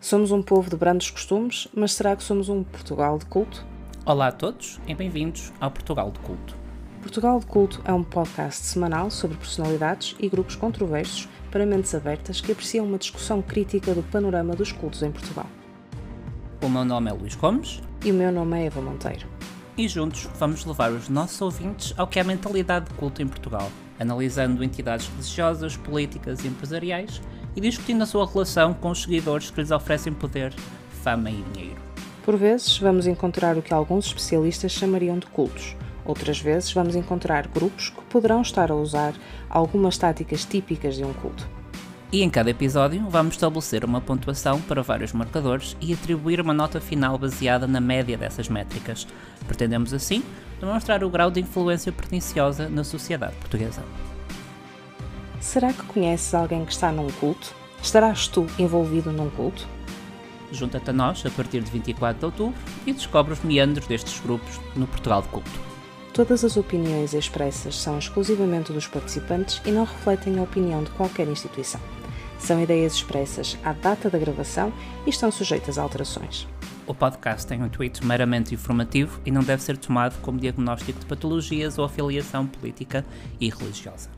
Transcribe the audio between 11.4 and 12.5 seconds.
para mentes abertas